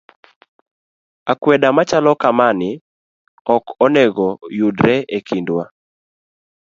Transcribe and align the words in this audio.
Akwede 1.31 1.67
machalo 1.75 2.11
kamani 2.21 2.69
ok 3.55 3.65
onego 3.85 4.27
yudre 4.57 4.95
e 5.17 5.19
kindwa 5.27 5.63